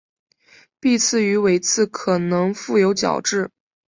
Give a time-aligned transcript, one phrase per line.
[0.79, 3.51] 臀刺与尾刺可能覆有角质。